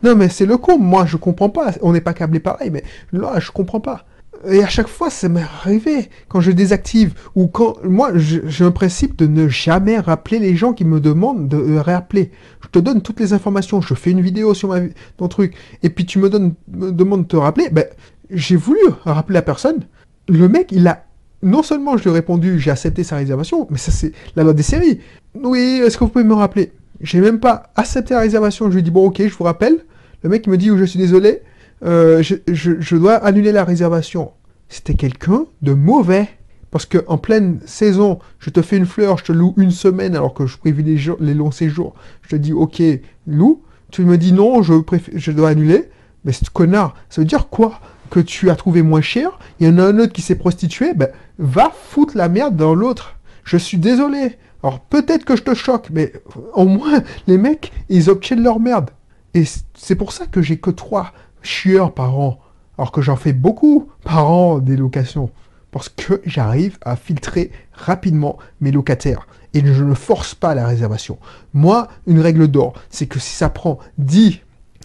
Non, 0.02 0.14
mais 0.16 0.28
c'est 0.28 0.47
le 0.47 0.56
con. 0.56 0.78
Moi, 0.78 1.06
je 1.06 1.16
comprends 1.16 1.50
pas. 1.50 1.73
On 1.82 1.92
n'est 1.92 2.00
pas 2.00 2.14
câblé 2.14 2.40
pareil, 2.40 2.70
mais 2.70 2.85
là, 3.12 3.38
je 3.38 3.50
comprends 3.50 3.80
pas. 3.80 4.04
Et 4.49 4.62
à 4.62 4.68
chaque 4.68 4.88
fois, 4.88 5.11
ça 5.11 5.28
m'est 5.28 5.42
arrivé 5.42 6.09
quand 6.28 6.40
je 6.40 6.50
désactive 6.50 7.12
ou 7.35 7.47
quand 7.47 7.76
moi 7.85 8.12
j'ai 8.14 8.64
un 8.64 8.70
principe 8.70 9.16
de 9.16 9.26
ne 9.26 9.49
jamais 9.49 9.99
rappeler 9.99 10.38
les 10.38 10.56
gens 10.56 10.73
qui 10.73 10.85
me 10.85 10.99
demandent 10.99 11.47
de 11.47 11.59
euh, 11.59 11.82
réappeler. 11.82 12.30
Je 12.62 12.68
te 12.68 12.78
donne 12.78 13.02
toutes 13.02 13.20
les 13.20 13.35
informations, 13.35 13.82
je 13.82 13.92
fais 13.92 14.12
une 14.12 14.23
vidéo 14.23 14.54
sur 14.54 14.68
ma 14.68 14.80
ton 15.18 15.28
truc 15.28 15.54
et 15.82 15.90
puis 15.90 16.06
tu 16.06 16.18
me 16.18 16.30
me 16.30 16.90
demandes 16.90 17.23
de 17.23 17.28
te 17.28 17.37
rappeler. 17.37 17.68
Ben 17.70 17.85
j'ai 18.30 18.56
voulu 18.56 18.80
rappeler 19.04 19.35
la 19.35 19.42
personne. 19.42 19.80
Le 20.28 20.49
mec, 20.49 20.73
il 20.73 20.87
a 20.88 21.04
non 21.42 21.62
seulement 21.62 21.99
je 21.99 22.04
lui 22.04 22.11
ai 22.11 22.14
répondu, 22.14 22.59
j'ai 22.59 22.70
accepté 22.70 23.04
sa 23.04 23.16
réservation, 23.16 23.66
mais 23.70 23.78
ça 23.78 23.90
c'est 23.90 24.12
la 24.37 24.42
loi 24.42 24.54
des 24.54 24.62
séries. 24.62 25.00
Oui, 25.35 25.82
est-ce 25.85 25.99
que 25.99 26.04
vous 26.04 26.11
pouvez 26.11 26.25
me 26.25 26.35
rappeler? 26.35 26.73
J'ai 27.00 27.21
même 27.21 27.40
pas 27.40 27.71
accepté 27.76 28.14
la 28.14 28.21
réservation. 28.21 28.66
Je 28.66 28.73
lui 28.73 28.80
ai 28.80 28.83
dit 28.83 28.90
bon 28.90 29.07
ok, 29.07 29.23
je 29.26 29.35
vous 29.35 29.45
rappelle. 29.45 29.85
Le 30.23 30.28
mec 30.28 30.47
me 30.47 30.57
dit 30.57 30.71
oh, 30.71 30.76
je 30.76 30.85
suis 30.85 30.99
désolé. 30.99 31.42
Euh, 31.83 32.23
je, 32.23 32.97
dois 32.97 33.14
annuler 33.14 33.52
la 33.52 33.64
réservation. 33.64 34.33
C'était 34.69 34.95
quelqu'un 34.95 35.47
de 35.62 35.73
mauvais. 35.73 36.28
Parce 36.71 36.87
que 36.87 36.99
en 37.09 37.19
pleine 37.19 37.59
saison, 37.66 38.21
je 38.38 38.50
te 38.50 38.62
fais 38.62 38.76
une 38.76 38.87
fleur, 38.87 39.19
je 39.19 39.25
te 39.25 39.33
loue 39.33 39.54
une 39.57 39.73
semaine 39.73 40.14
alors 40.14 40.35
que 40.35 40.47
je 40.47 40.57
privilégie 40.57 41.11
les 41.19 41.35
longs 41.35 41.50
séjours. 41.50 41.95
Je 42.23 42.28
te 42.28 42.37
dis, 42.37 42.52
ok, 42.52 42.80
loue. 43.26 43.62
Tu 43.90 44.02
me 44.02 44.16
dis 44.16 44.33
non, 44.33 44.62
je, 44.62 44.75
je 45.16 45.33
dois 45.33 45.49
annuler. 45.49 45.90
Mais 46.25 46.33
ce 46.33 46.49
connard, 46.50 46.95
ça 47.09 47.23
veut 47.23 47.26
dire 47.26 47.49
quoi? 47.49 47.80
Que 48.11 48.21
tu 48.21 48.50
as 48.50 48.57
trouvé 48.57 48.83
moins 48.83 49.00
cher, 49.00 49.38
il 49.59 49.66
y 49.66 49.71
en 49.71 49.78
a 49.78 49.85
un 49.85 49.99
autre 49.99 50.12
qui 50.12 50.23
s'est 50.23 50.35
prostitué, 50.35 50.95
ben 50.95 51.09
va 51.38 51.71
foutre 51.71 52.16
la 52.16 52.28
merde 52.28 52.57
dans 52.57 52.75
l'autre. 52.75 53.16
Je 53.50 53.57
suis 53.57 53.78
désolé. 53.78 54.38
Alors 54.62 54.78
peut-être 54.78 55.25
que 55.25 55.35
je 55.35 55.42
te 55.42 55.54
choque, 55.54 55.88
mais 55.90 56.12
au 56.54 56.66
moins 56.66 57.02
les 57.26 57.37
mecs, 57.37 57.73
ils 57.88 58.09
obtiennent 58.09 58.45
leur 58.45 58.61
merde. 58.61 58.90
Et 59.35 59.42
c'est 59.75 59.97
pour 59.97 60.12
ça 60.12 60.26
que 60.26 60.40
j'ai 60.40 60.59
que 60.59 60.71
trois 60.71 61.12
chieurs 61.42 61.92
par 61.92 62.16
an, 62.16 62.38
alors 62.78 62.92
que 62.92 63.02
j'en 63.02 63.16
fais 63.16 63.33
beaucoup 63.33 63.88
par 64.04 64.30
an 64.30 64.61
des 64.61 64.76
locations, 64.76 65.30
parce 65.73 65.88
que 65.88 66.23
j'arrive 66.25 66.78
à 66.83 66.95
filtrer 66.95 67.50
rapidement 67.73 68.38
mes 68.61 68.71
locataires 68.71 69.26
et 69.52 69.66
je 69.66 69.83
ne 69.83 69.95
force 69.95 70.37
pas 70.37 70.54
la 70.54 70.69
réservation. 70.69 71.19
Moi, 71.52 71.88
une 72.07 72.21
règle 72.21 72.47
d'or, 72.47 72.75
c'est 72.88 73.07
que 73.07 73.19
si 73.19 73.35
ça 73.35 73.49
prend 73.49 73.80
10, 73.99 74.38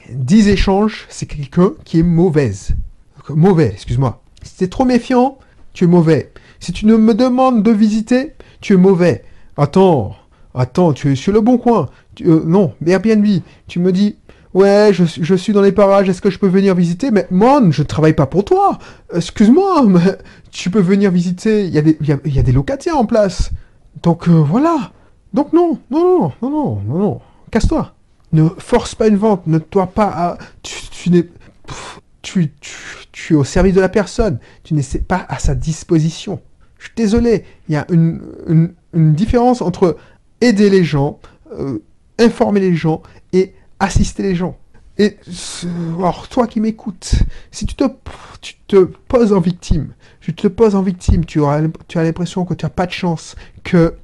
10 0.09 0.47
échanges, 0.47 1.05
c'est 1.09 1.27
quelqu'un 1.27 1.73
qui 1.83 1.99
est 1.99 2.03
mauvaise. 2.03 2.73
Mauvais, 3.29 3.67
excuse-moi. 3.73 4.23
Si 4.41 4.57
tu 4.57 4.63
es 4.63 4.69
trop 4.69 4.85
méfiant, 4.85 5.37
tu 5.73 5.83
es 5.83 5.87
mauvais. 5.87 6.31
Si 6.59 6.71
tu 6.71 6.87
ne 6.87 6.95
me 6.95 7.13
demandes 7.13 7.61
de 7.61 7.69
visiter, 7.69 8.34
tu 8.61 8.73
es 8.73 8.77
mauvais. 8.77 9.23
Attends, 9.57 10.15
attends, 10.53 10.93
tu 10.93 11.11
es 11.11 11.15
sur 11.15 11.33
le 11.33 11.41
bon 11.41 11.57
coin. 11.57 11.89
Tu, 12.15 12.25
euh, 12.27 12.41
non, 12.45 12.73
Airbnb, 12.85 13.25
tu 13.67 13.79
me 13.79 13.91
dis, 13.91 14.15
ouais, 14.53 14.89
je, 14.93 15.03
je 15.05 15.35
suis 15.35 15.53
dans 15.53 15.61
les 15.61 15.71
parages, 15.71 16.09
est-ce 16.09 16.21
que 16.21 16.29
je 16.29 16.39
peux 16.39 16.47
venir 16.47 16.75
visiter? 16.75 17.11
Mais 17.11 17.27
moi, 17.31 17.61
je 17.71 17.81
ne 17.81 17.87
travaille 17.87 18.13
pas 18.13 18.25
pour 18.25 18.43
toi. 18.45 18.77
Excuse-moi, 19.13 19.83
mais 19.87 20.17
tu 20.51 20.69
peux 20.69 20.79
venir 20.81 21.11
visiter. 21.11 21.65
Il 21.65 21.73
y, 21.73 21.77
a 21.77 21.81
des- 21.81 21.97
y 22.01 22.11
a- 22.11 22.19
y 22.25 22.39
a 22.39 22.43
des 22.43 22.51
locataires 22.51 22.97
en 22.97 23.05
place. 23.05 23.51
Donc 24.03 24.27
euh, 24.27 24.31
voilà. 24.33 24.91
Donc 25.33 25.51
non, 25.53 25.79
non, 25.91 25.99
non, 25.99 26.31
non, 26.41 26.49
non, 26.49 26.81
non, 26.87 26.99
non. 26.99 27.21
Casse-toi. 27.51 27.93
Ne 28.33 28.49
force 28.57 28.95
pas 28.95 29.07
une 29.07 29.15
vente. 29.17 29.47
Ne 29.47 29.59
toi 29.59 29.87
pas 29.87 30.07
à. 30.07 30.37
Tu, 30.63 30.75
tu 30.91 31.09
n'es. 31.09 31.27
Tu, 32.21 32.51
tu, 32.59 32.71
tu 33.11 33.33
es 33.33 33.35
au 33.37 33.43
service 33.43 33.73
de 33.75 33.81
la 33.81 33.89
personne. 33.89 34.39
Tu 34.63 34.73
n'es 34.73 34.81
pas 35.07 35.25
à 35.29 35.39
sa 35.39 35.55
disposition. 35.55 36.39
Je 36.85 36.89
suis 36.89 36.95
désolé. 36.95 37.43
Il 37.67 37.73
y 37.73 37.77
a 37.77 37.87
une, 37.89 38.73
différence 38.93 39.61
entre 39.61 39.97
aider 40.39 40.69
les 40.69 40.83
gens, 40.83 41.19
euh, 41.51 41.79
informer 42.19 42.59
les 42.59 42.75
gens 42.75 43.01
et 43.33 43.53
assister 43.79 44.23
les 44.23 44.35
gens. 44.35 44.57
Et 44.97 45.17
alors 45.97 46.27
toi 46.29 46.47
qui 46.47 46.61
m'écoutes, 46.61 47.15
si 47.51 47.65
tu 47.65 47.75
te, 47.75 48.83
poses 49.07 49.33
en 49.33 49.41
victime, 49.41 49.93
tu 50.21 50.33
te 50.33 50.47
poses 50.47 50.75
en 50.75 50.81
victime, 50.81 51.25
tu, 51.25 51.43
as 51.43 51.61
l'impression 51.95 52.45
que 52.45 52.53
tu 52.53 52.65
n'as 52.65 52.69
pas 52.69 52.85
de 52.85 52.91
chance, 52.91 53.35
que 53.63 53.95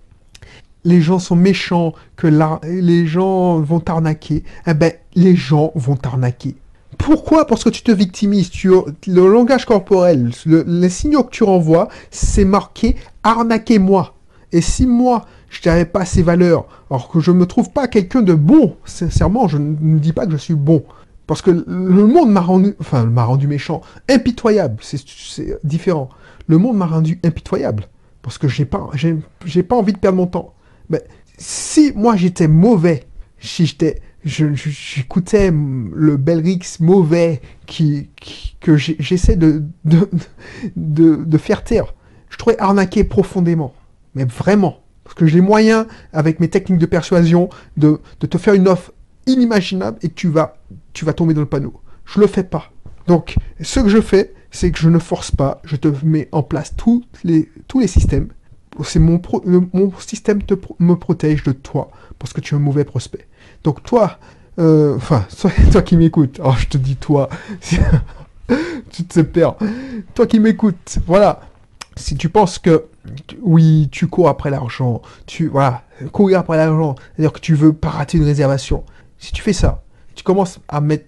les 0.83 1.01
gens 1.01 1.19
sont 1.19 1.35
méchants, 1.35 1.93
que 2.17 2.27
les 2.65 3.05
gens 3.05 3.59
vont 3.59 3.79
t'arnaquer, 3.79 4.43
eh 4.65 4.73
ben 4.73 4.91
les 5.13 5.35
gens 5.35 5.71
vont 5.75 5.95
t'arnaquer. 5.95 6.55
Pourquoi 7.03 7.45
Parce 7.47 7.63
que 7.63 7.69
tu 7.69 7.81
te 7.83 7.91
victimises. 7.91 8.49
Tu, 8.49 8.69
le 8.69 9.31
langage 9.31 9.65
corporel, 9.65 10.31
le- 10.45 10.63
les 10.67 10.89
signaux 10.89 11.23
que 11.23 11.31
tu 11.31 11.43
renvoies, 11.43 11.87
c'est 12.11 12.45
marqué 12.45 12.95
arnaquez-moi. 13.23 14.15
Et 14.51 14.61
si 14.61 14.85
moi, 14.85 15.25
je 15.49 15.67
n'avais 15.67 15.85
pas 15.85 16.05
ces 16.05 16.21
valeurs, 16.23 16.65
alors 16.89 17.09
que 17.09 17.19
je 17.19 17.31
ne 17.31 17.37
me 17.37 17.45
trouve 17.45 17.71
pas 17.71 17.87
quelqu'un 17.87 18.21
de 18.21 18.33
bon, 18.33 18.75
sincèrement, 18.85 19.47
je 19.47 19.57
ne 19.57 19.97
dis 19.99 20.13
pas 20.13 20.25
que 20.25 20.31
je 20.33 20.37
suis 20.37 20.55
bon. 20.55 20.83
Parce 21.27 21.41
que 21.41 21.51
le 21.51 22.05
monde 22.07 22.31
m'a 22.31 22.41
rendu, 22.41 22.75
enfin, 22.81 23.05
m'a 23.05 23.23
rendu 23.23 23.47
méchant, 23.47 23.81
impitoyable, 24.09 24.77
c'est 24.81 25.01
différent. 25.63 26.09
Le 26.47 26.57
monde 26.57 26.75
m'a 26.77 26.85
rendu 26.87 27.19
impitoyable. 27.23 27.85
Parce 28.21 28.37
que 28.37 28.47
j'ai 28.47 28.65
pas, 28.65 28.89
j'ai 29.45 29.63
pas 29.63 29.75
envie 29.75 29.93
de 29.93 29.97
perdre 29.97 30.17
mon 30.17 30.27
temps. 30.27 30.53
Mais 30.89 31.01
si 31.37 31.93
moi 31.95 32.15
j'étais 32.17 32.47
mauvais, 32.49 33.05
si 33.39 33.65
j'étais, 33.65 34.01
j'écoutais 34.23 35.51
le 35.51 36.17
Belrix 36.17 36.79
mauvais 36.79 37.41
qui, 37.65 38.09
que 38.59 38.77
j'essaie 38.77 39.35
de, 39.35 39.63
de, 39.85 40.09
de, 40.75 41.37
faire 41.37 41.63
taire, 41.63 41.93
je 42.29 42.37
trouvais 42.37 42.59
arnaqué 42.59 43.03
profondément. 43.03 43.73
Mais 44.15 44.25
vraiment. 44.25 44.79
Parce 45.03 45.15
que 45.15 45.25
j'ai 45.25 45.35
les 45.35 45.41
moyens, 45.41 45.87
avec 46.13 46.39
mes 46.39 46.49
techniques 46.49 46.79
de 46.79 46.85
persuasion, 46.85 47.49
de, 47.75 47.99
de 48.19 48.27
te 48.27 48.37
faire 48.37 48.53
une 48.53 48.67
offre 48.67 48.93
inimaginable 49.25 49.97
et 50.03 50.09
tu 50.09 50.27
vas, 50.27 50.57
tu 50.93 51.05
vas 51.05 51.13
tomber 51.13 51.33
dans 51.33 51.41
le 51.41 51.47
panneau. 51.47 51.81
Je 52.05 52.19
le 52.19 52.27
fais 52.27 52.43
pas. 52.43 52.71
Donc, 53.07 53.35
ce 53.59 53.79
que 53.79 53.89
je 53.89 53.99
fais, 53.99 54.33
c'est 54.51 54.71
que 54.71 54.79
je 54.79 54.89
ne 54.89 54.99
force 54.99 55.31
pas, 55.31 55.61
je 55.63 55.75
te 55.75 55.89
mets 56.05 56.29
en 56.31 56.43
place 56.43 56.75
tous 56.75 57.03
les, 57.23 57.49
tous 57.67 57.79
les 57.79 57.87
systèmes. 57.87 58.29
C'est 58.83 58.99
mon, 58.99 59.19
pro- 59.19 59.43
mon 59.45 59.91
système 59.99 60.43
te 60.43 60.53
me 60.79 60.95
protège 60.95 61.43
de 61.43 61.51
toi, 61.51 61.91
parce 62.19 62.31
que 62.31 62.39
tu 62.39 62.53
es 62.53 62.57
un 62.57 62.61
mauvais 62.61 62.85
prospect. 62.85 63.27
Donc 63.63 63.83
toi, 63.83 64.17
euh, 64.59 64.95
enfin, 64.95 65.25
toi, 65.39 65.51
toi 65.71 65.81
qui 65.81 65.97
m'écoutes, 65.97 66.39
alors 66.39 66.57
je 66.57 66.67
te 66.67 66.77
dis 66.77 66.95
toi, 66.95 67.29
tu 68.91 69.03
te 69.05 69.21
perds. 69.21 69.55
Toi 70.13 70.27
qui 70.27 70.39
m'écoutes, 70.39 70.99
voilà. 71.07 71.41
Si 71.97 72.15
tu 72.15 72.29
penses 72.29 72.57
que 72.57 72.85
oui, 73.41 73.89
tu 73.91 74.07
cours 74.07 74.29
après 74.29 74.49
l'argent, 74.49 75.01
tu 75.25 75.47
voilà, 75.47 75.83
courir 76.11 76.39
après 76.39 76.57
l'argent, 76.57 76.95
c'est-à-dire 77.15 77.33
que 77.33 77.39
tu 77.39 77.53
veux 77.53 77.73
pas 77.73 77.89
rater 77.89 78.17
une 78.17 78.23
réservation. 78.23 78.83
Si 79.17 79.33
tu 79.33 79.41
fais 79.41 79.53
ça, 79.53 79.83
tu 80.15 80.23
commences 80.23 80.59
à 80.67 80.81
mettre, 80.81 81.05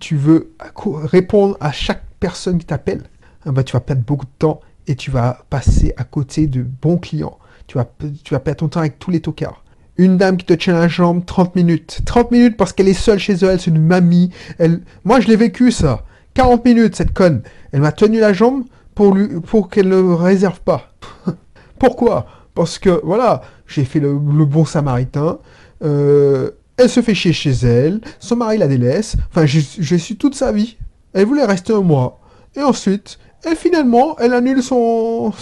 tu 0.00 0.16
veux 0.16 0.52
répondre 0.76 1.56
à 1.60 1.72
chaque 1.72 2.04
personne 2.20 2.58
qui 2.58 2.66
t'appelle, 2.66 3.02
ah 3.46 3.52
bah, 3.52 3.64
tu 3.64 3.72
vas 3.72 3.80
perdre 3.80 4.02
beaucoup 4.02 4.26
de 4.26 4.30
temps 4.38 4.60
et 4.86 4.96
tu 4.96 5.10
vas 5.10 5.44
passer 5.50 5.94
à 5.96 6.04
côté 6.04 6.46
de 6.46 6.62
bons 6.62 6.98
clients. 6.98 7.38
Tu 7.66 7.78
vas, 7.78 7.88
tu 8.22 8.34
vas 8.34 8.40
perdre 8.40 8.60
ton 8.60 8.68
temps 8.68 8.80
avec 8.80 8.98
tous 8.98 9.10
les 9.10 9.20
tocards. 9.20 9.63
Une 9.96 10.16
dame 10.16 10.36
qui 10.36 10.44
te 10.44 10.54
tient 10.54 10.74
la 10.74 10.88
jambe 10.88 11.24
30 11.24 11.54
minutes. 11.54 12.00
30 12.04 12.30
minutes 12.32 12.56
parce 12.56 12.72
qu'elle 12.72 12.88
est 12.88 12.94
seule 12.94 13.18
chez 13.18 13.34
elle, 13.34 13.60
c'est 13.60 13.70
une 13.70 13.84
mamie. 13.84 14.30
Elle... 14.58 14.80
Moi, 15.04 15.20
je 15.20 15.28
l'ai 15.28 15.36
vécu, 15.36 15.70
ça. 15.70 16.04
40 16.34 16.64
minutes, 16.64 16.96
cette 16.96 17.12
conne. 17.12 17.42
Elle 17.72 17.80
m'a 17.80 17.92
tenu 17.92 18.18
la 18.18 18.32
jambe 18.32 18.64
pour, 18.94 19.14
lui... 19.14 19.40
pour 19.40 19.68
qu'elle 19.68 19.88
ne 19.88 20.14
réserve 20.14 20.60
pas. 20.60 20.92
Pourquoi? 21.78 22.26
Parce 22.54 22.78
que, 22.78 23.00
voilà, 23.04 23.42
j'ai 23.66 23.84
fait 23.84 24.00
le, 24.00 24.14
bon 24.18 24.64
samaritain. 24.64 25.38
Euh, 25.84 26.50
elle 26.76 26.88
se 26.88 27.00
fait 27.00 27.14
chier 27.14 27.32
chez 27.32 27.52
elle. 27.52 28.00
Son 28.18 28.36
mari 28.36 28.58
la 28.58 28.66
délaisse. 28.66 29.16
Enfin, 29.30 29.46
j'ai 29.46 29.98
su 29.98 30.16
toute 30.16 30.34
sa 30.34 30.50
vie. 30.50 30.76
Elle 31.12 31.26
voulait 31.26 31.44
rester 31.44 31.72
un 31.72 31.82
mois. 31.82 32.20
Et 32.56 32.62
ensuite, 32.62 33.18
et 33.46 33.54
finalement, 33.56 34.16
elle 34.18 34.32
annule 34.32 34.62
son, 34.62 35.32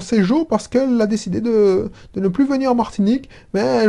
séjour 0.00 0.48
parce 0.48 0.68
qu'elle 0.68 1.00
a 1.00 1.06
décidé 1.06 1.40
de, 1.40 1.90
ne 2.16 2.28
plus 2.28 2.46
venir 2.46 2.72
en 2.72 2.74
Martinique. 2.74 3.28
Mais 3.54 3.84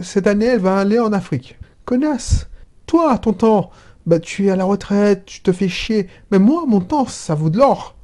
cette 0.00 0.26
année, 0.26 0.46
elle 0.46 0.60
va 0.60 0.78
aller 0.78 0.98
en 0.98 1.12
Afrique. 1.12 1.58
Connasse 1.84 2.48
Toi, 2.86 3.18
ton 3.18 3.32
temps, 3.32 3.70
bah, 4.06 4.20
tu 4.20 4.46
es 4.46 4.50
à 4.50 4.56
la 4.56 4.64
retraite, 4.64 5.24
tu 5.26 5.40
te 5.40 5.52
fais 5.52 5.68
chier. 5.68 6.08
Mais 6.30 6.38
moi, 6.38 6.64
mon 6.66 6.80
temps, 6.80 7.06
ça 7.06 7.34
vaut 7.34 7.50
de 7.50 7.58
l'or. 7.58 7.96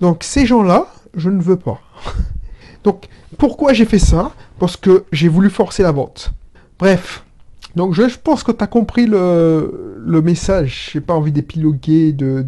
Donc, 0.00 0.24
ces 0.24 0.46
gens-là, 0.46 0.86
je 1.14 1.30
ne 1.30 1.40
veux 1.40 1.56
pas. 1.56 1.80
Donc, 2.84 3.06
pourquoi 3.38 3.72
j'ai 3.72 3.84
fait 3.84 3.98
ça? 3.98 4.32
Parce 4.58 4.76
que 4.76 5.04
j'ai 5.12 5.28
voulu 5.28 5.50
forcer 5.50 5.82
la 5.82 5.92
vente. 5.92 6.32
Bref. 6.78 7.25
Donc, 7.76 7.92
je, 7.92 8.02
pense 8.16 8.42
que 8.42 8.52
tu 8.52 8.64
as 8.64 8.66
compris 8.66 9.06
le, 9.06 10.20
message. 10.24 10.90
J'ai 10.92 11.00
pas 11.00 11.14
envie 11.14 11.30
d'épiloguer, 11.30 12.12
de- 12.12 12.42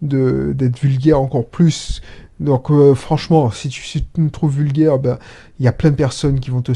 d'être 0.00 0.78
vulgaire 0.78 1.20
encore 1.20 1.46
plus. 1.46 2.00
Donc, 2.42 2.70
euh, 2.70 2.94
franchement, 2.94 3.50
si 3.52 3.68
tu, 3.68 3.82
si 3.82 4.04
me 4.18 4.28
trouves 4.28 4.56
vulgaire, 4.56 4.98
ben, 4.98 5.18
il 5.60 5.64
y 5.64 5.68
a 5.68 5.72
plein 5.72 5.90
de 5.90 5.94
personnes 5.94 6.40
qui 6.40 6.50
vont 6.50 6.60
te 6.60 6.72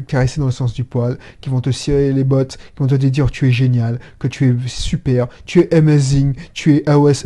caresser 0.00 0.40
dans 0.40 0.46
le 0.46 0.52
sens 0.52 0.74
du 0.74 0.82
poil, 0.82 1.16
qui 1.40 1.48
vont 1.48 1.60
te 1.60 1.70
cirer 1.70 2.12
les 2.12 2.24
bottes, 2.24 2.58
qui 2.58 2.82
vont 2.82 2.88
te 2.88 2.96
dire 2.96 3.30
tu 3.30 3.46
es 3.48 3.52
génial, 3.52 4.00
que 4.18 4.26
tu 4.26 4.50
es 4.50 4.54
super, 4.66 5.28
tu 5.46 5.60
es 5.60 5.72
amazing, 5.72 6.34
tu 6.52 6.74
es 6.76 6.84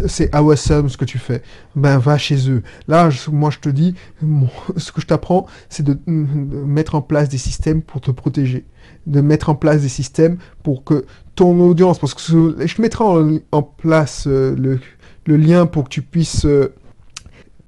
c'est 0.08 0.34
awesome 0.34 0.90
ce 0.90 0.98
que 0.98 1.06
tu 1.06 1.18
fais. 1.18 1.42
Ben, 1.74 1.96
va 1.96 2.18
chez 2.18 2.50
eux. 2.50 2.62
Là, 2.86 3.08
moi, 3.32 3.50
je 3.50 3.58
te 3.60 3.70
dis, 3.70 3.94
ce 4.76 4.92
que 4.92 5.00
je 5.00 5.06
t'apprends, 5.06 5.46
c'est 5.70 5.84
de, 5.84 5.98
mettre 6.06 6.94
en 6.94 7.02
place 7.02 7.30
des 7.30 7.38
systèmes 7.38 7.80
pour 7.80 8.00
te 8.00 8.10
protéger 8.10 8.64
de 9.06 9.20
mettre 9.20 9.48
en 9.48 9.54
place 9.54 9.82
des 9.82 9.88
systèmes 9.88 10.36
pour 10.62 10.84
que 10.84 11.06
ton 11.34 11.58
audience, 11.60 11.98
parce 11.98 12.14
que 12.14 12.22
je 12.66 12.82
mettrai 12.82 13.04
en, 13.04 13.38
en 13.52 13.62
place 13.62 14.24
euh, 14.26 14.54
le, 14.56 14.80
le 15.26 15.36
lien 15.36 15.66
pour 15.66 15.84
que 15.84 15.88
tu 15.88 16.02
puisses 16.02 16.44
euh, 16.44 16.74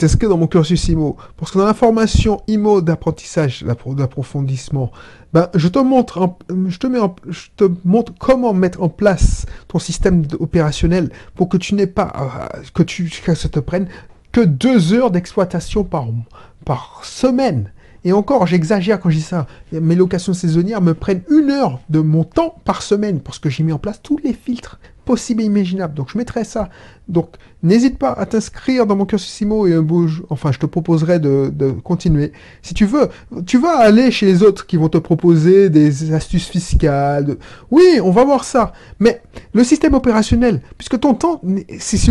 t'inscrire 0.01 0.31
dans 0.31 0.39
mon 0.39 0.47
cursus 0.47 0.89
IMO. 0.89 1.17
Parce 1.37 1.53
que 1.53 1.59
dans 1.59 1.67
la 1.67 1.75
formation 1.75 2.41
IMO 2.49 2.81
d'apprentissage, 2.81 3.63
d'appro- 3.63 3.95
d'approfondissement, 3.95 4.91
ben, 5.35 5.49
je 5.55 5.69
te 5.69 5.79
montre, 5.79 6.37
je 6.69 6.79
te 6.79 6.87
mets 6.87 6.99
je 7.29 7.49
te 7.57 7.65
montre 7.85 8.13
comment 8.19 8.55
mettre 8.55 8.83
en 8.83 8.89
place 8.89 9.45
ton 9.69 9.79
système 9.79 10.25
opérationnel 10.39 11.11
pour 11.35 11.49
que 11.51 11.59
tu 11.59 11.75
n'aies 11.75 11.87
pas, 11.87 12.13
euh, 12.57 12.63
que 12.73 12.83
tu, 12.83 13.11
te 13.11 13.61
prenne 13.61 13.89
que 14.33 14.41
deux 14.41 14.95
heures 14.95 15.11
d'exploitation 15.11 15.85
par, 15.85 16.07
par 16.65 17.01
semaine. 17.05 17.71
Et 18.05 18.15
encore, 18.15 18.47
j'exagère 18.47 18.99
quand 18.99 19.11
je 19.11 19.17
dis 19.17 19.23
ça. 19.23 19.47
Mes 19.73 19.95
locations 19.95 20.33
saisonnières 20.33 20.81
me 20.81 20.95
prennent 20.95 21.23
une 21.31 21.51
heure 21.51 21.81
de 21.91 22.01
mon 22.01 22.25
temps 22.25 22.55
par 22.65 22.81
semaine 22.81 23.21
parce 23.21 23.39
que 23.39 23.51
j'ai 23.51 23.63
mis 23.63 23.73
en 23.73 23.79
place 23.79 24.01
tous 24.03 24.17
les 24.25 24.33
filtres 24.33 24.81
et 25.17 25.45
imaginables. 25.45 25.95
Donc 25.95 26.09
je 26.13 26.19
mettrai 26.19 26.45
ça. 26.45 26.69
Donc 27.09 27.35
n'hésite 27.63 27.99
pas 27.99 28.13
à 28.13 28.25
t'inscrire 28.25 28.87
dans 28.87 28.97
mon 28.97 29.05
cursus 29.05 29.41
IMO 29.41 29.67
et 29.67 29.75
un 29.75 29.87
jour- 30.07 30.27
enfin 30.31 30.53
je 30.53 30.59
te 30.59 30.67
proposerai 30.67 31.19
de, 31.19 31.71
continuer. 31.83 32.33
Si 32.63 32.73
tu 32.73 32.87
veux, 32.87 33.09
tu 33.47 33.59
vas 33.59 33.79
aller 33.79 34.11
chez 34.11 34.27
les 34.27 34.43
autres 34.43 34.67
qui 34.67 34.77
vont 34.77 34.89
te 34.89 34.99
proposer 34.99 35.71
des 35.71 36.13
astuces 36.13 36.49
fiscales. 36.49 37.37
Oui, 37.71 38.01
on 38.03 38.11
va 38.11 38.25
voir 38.25 38.45
ça. 38.45 38.73
Mais 39.01 39.23
le 39.53 39.65
système 39.65 39.95
opérationnel, 39.95 40.63
puisque 40.79 41.01
ton 41.01 41.15
temps, 41.15 41.41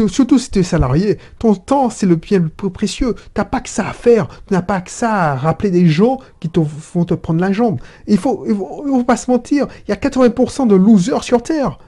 surtout 0.07 0.37
si 0.37 0.51
tu 0.51 0.59
es 0.59 0.63
salarié, 0.63 1.17
ton 1.39 1.55
temps 1.55 1.89
c'est 1.89 2.05
le 2.05 2.15
bien 2.15 2.39
le 2.39 2.49
plus 2.49 2.69
précieux. 2.69 3.15
T'as 3.33 3.45
pas 3.45 3.61
que 3.61 3.69
ça 3.69 3.87
à 3.87 3.93
faire. 3.93 4.27
Tu 4.47 4.53
n'as 4.53 4.61
pas 4.61 4.81
que 4.81 4.91
ça 4.91 5.13
à 5.13 5.35
rappeler 5.35 5.71
des 5.71 5.87
gens 5.87 6.19
qui 6.39 6.49
te, 6.49 6.59
vont 6.93 7.05
te 7.05 7.13
prendre 7.13 7.39
la 7.39 7.51
jambe. 7.51 7.79
Il 8.07 8.17
faut, 8.17 8.45
il 8.47 8.55
faut, 8.55 8.83
il 8.85 8.91
faut 8.91 9.03
pas 9.03 9.17
se 9.17 9.31
mentir. 9.31 9.67
Il 9.87 9.91
y 9.91 9.93
a 9.93 9.97
80% 9.97 10.67
de 10.67 10.75
losers 10.75 11.23
sur 11.23 11.41
Terre. 11.41 11.79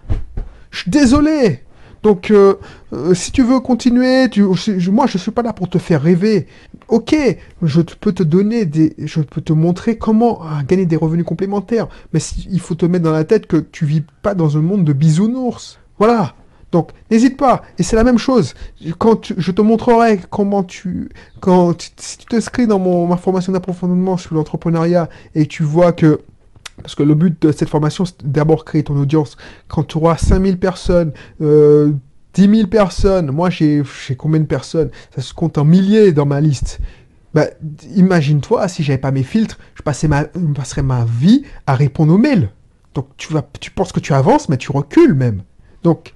Je 0.71 0.79
suis 0.79 0.91
désolé. 0.91 1.61
Donc, 2.03 2.31
euh, 2.31 2.55
euh, 2.93 3.13
si 3.13 3.31
tu 3.31 3.43
veux 3.43 3.59
continuer, 3.59 4.27
tu, 4.29 4.43
je- 4.55 4.89
moi, 4.89 5.05
je 5.05 5.19
suis 5.19 5.29
pas 5.29 5.43
là 5.43 5.53
pour 5.53 5.69
te 5.69 5.77
faire 5.77 6.01
rêver. 6.01 6.47
Ok, 6.87 7.15
je 7.61 7.81
peux 7.81 8.11
te 8.11 8.23
donner 8.23 8.65
des, 8.65 8.95
je 8.97 9.21
peux 9.21 9.41
te 9.41 9.53
montrer 9.53 9.97
comment 9.99 10.41
euh, 10.43 10.63
gagner 10.67 10.87
des 10.87 10.95
revenus 10.95 11.25
complémentaires. 11.25 11.87
Mais 12.11 12.19
il 12.49 12.59
faut 12.59 12.73
te 12.73 12.87
mettre 12.87 13.03
dans 13.03 13.11
la 13.11 13.23
tête 13.23 13.45
que 13.45 13.57
tu 13.57 13.85
vis 13.85 14.03
pas 14.23 14.33
dans 14.33 14.57
un 14.57 14.61
monde 14.61 14.83
de 14.83 14.93
bisounours. 14.93 15.77
Voilà. 15.99 16.33
Donc, 16.71 16.89
n'hésite 17.11 17.37
pas. 17.37 17.61
Et 17.77 17.83
c'est 17.83 17.97
la 17.97 18.03
même 18.03 18.17
chose. 18.17 18.55
Quand 18.97 19.33
je 19.37 19.51
te 19.51 19.61
montrerai 19.61 20.19
comment 20.29 20.63
tu, 20.63 21.09
quand 21.39 21.91
si 21.97 22.17
tu 22.17 22.25
t'inscris 22.25 22.65
dans 22.65 22.79
mon, 22.79 23.05
ma 23.05 23.17
formation 23.17 23.51
d'approfondissement 23.53 24.17
sur 24.17 24.33
l'entrepreneuriat 24.35 25.09
et 25.35 25.45
tu 25.45 25.63
vois 25.63 25.91
que 25.91 26.21
parce 26.77 26.95
que 26.95 27.03
le 27.03 27.15
but 27.15 27.41
de 27.41 27.51
cette 27.51 27.69
formation, 27.69 28.05
c'est 28.05 28.25
d'abord 28.25 28.65
créer 28.65 28.83
ton 28.83 28.97
audience. 28.97 29.37
Quand 29.67 29.83
tu 29.83 29.97
auras 29.97 30.17
5000 30.17 30.57
personnes, 30.57 31.11
euh, 31.41 31.91
10 32.33 32.55
000 32.55 32.67
personnes, 32.67 33.31
moi 33.31 33.49
j'ai 33.49 33.83
combien 34.17 34.39
de 34.39 34.45
personnes? 34.45 34.89
Ça 35.15 35.21
se 35.21 35.33
compte 35.33 35.57
en 35.57 35.65
milliers 35.65 36.11
dans 36.11 36.25
ma 36.25 36.41
liste. 36.41 36.79
Bah, 37.33 37.45
imagine-toi, 37.95 38.67
si 38.67 38.83
j'avais 38.83 38.97
pas 38.97 39.11
mes 39.11 39.23
filtres, 39.23 39.57
je, 39.75 39.83
passais 39.83 40.07
ma, 40.07 40.23
je 40.35 40.53
passerais 40.53 40.83
ma 40.83 41.05
vie 41.05 41.43
à 41.65 41.75
répondre 41.75 42.13
aux 42.13 42.17
mails. 42.17 42.49
Donc 42.93 43.07
tu, 43.17 43.31
vas, 43.31 43.47
tu 43.59 43.71
penses 43.71 43.91
que 43.91 44.01
tu 44.01 44.13
avances, 44.13 44.49
mais 44.49 44.57
tu 44.57 44.71
recules 44.71 45.13
même. 45.13 45.43
Donc 45.83 46.13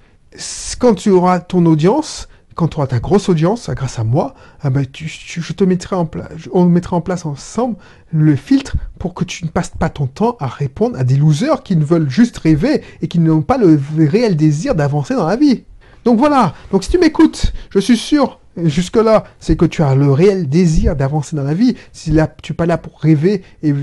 quand 0.78 0.94
tu 0.94 1.10
auras 1.10 1.40
ton 1.40 1.64
audience, 1.66 2.28
quand 2.56 2.68
tu 2.68 2.78
auras 2.78 2.86
ta 2.86 3.00
grosse 3.00 3.28
audience, 3.28 3.68
grâce 3.70 3.98
à 3.98 4.04
moi, 4.04 4.34
ah 4.62 4.70
ben, 4.70 4.84
je 4.92 5.52
te 5.52 5.62
mettrai 5.62 5.94
en 5.94 6.10
on 6.52 6.64
mettra 6.64 6.96
en 6.96 7.02
place 7.02 7.26
ensemble 7.26 7.76
le 8.10 8.34
filtre 8.34 8.76
pour 8.98 9.12
que 9.12 9.24
tu 9.24 9.44
ne 9.44 9.50
passes 9.50 9.72
pas 9.78 9.90
ton 9.90 10.06
temps 10.06 10.36
à 10.40 10.46
répondre 10.46 10.98
à 10.98 11.04
des 11.04 11.16
losers 11.16 11.62
qui 11.62 11.76
ne 11.76 11.84
veulent 11.84 12.08
juste 12.08 12.38
rêver 12.38 12.82
et 13.02 13.08
qui 13.08 13.18
n'ont 13.18 13.42
pas 13.42 13.58
le 13.58 13.78
réel 13.98 14.36
désir 14.36 14.74
d'avancer 14.74 15.14
dans 15.14 15.26
la 15.26 15.36
vie. 15.36 15.64
Donc 16.06 16.18
voilà, 16.18 16.54
donc 16.72 16.82
si 16.82 16.90
tu 16.90 16.98
m'écoutes, 16.98 17.52
je 17.68 17.78
suis 17.78 17.98
sûr, 17.98 18.40
jusque-là, 18.56 19.24
c'est 19.38 19.56
que 19.56 19.66
tu 19.66 19.82
as 19.82 19.94
le 19.94 20.10
réel 20.10 20.48
désir 20.48 20.96
d'avancer 20.96 21.36
dans 21.36 21.42
la 21.42 21.52
vie. 21.52 21.76
Si 21.92 22.10
là, 22.10 22.26
tu 22.42 22.52
n'es 22.52 22.56
pas 22.56 22.64
là 22.64 22.78
pour 22.78 23.00
rêver 23.00 23.42
et 23.62 23.74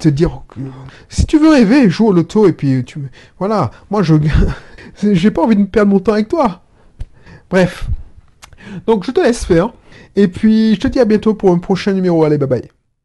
te 0.00 0.08
dire 0.08 0.42
si 1.08 1.26
tu 1.26 1.38
veux 1.38 1.50
rêver, 1.50 1.88
joue 1.88 2.08
au 2.08 2.12
loto 2.12 2.48
et 2.48 2.52
puis 2.52 2.84
tu 2.84 3.00
voilà. 3.38 3.70
Moi 3.90 4.02
je 4.02 4.14
j'ai 5.12 5.30
pas 5.30 5.42
envie 5.42 5.56
de 5.56 5.64
perdre 5.64 5.92
mon 5.92 6.00
temps 6.00 6.14
avec 6.14 6.28
toi. 6.28 6.62
Bref. 7.48 7.88
Donc 8.86 9.04
je 9.04 9.10
te 9.10 9.20
laisse 9.20 9.44
faire 9.44 9.72
et 10.14 10.28
puis 10.28 10.74
je 10.74 10.80
te 10.80 10.88
dis 10.88 11.00
à 11.00 11.04
bientôt 11.04 11.34
pour 11.34 11.50
un 11.50 11.58
prochain 11.58 11.92
numéro. 11.92 12.24
Allez, 12.24 12.38
bye 12.38 12.48
bye. 12.48 12.75